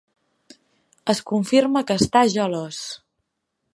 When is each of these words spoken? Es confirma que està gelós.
Es 1.13 1.21
confirma 1.31 1.85
que 1.91 1.99
està 2.05 2.25
gelós. 2.37 2.81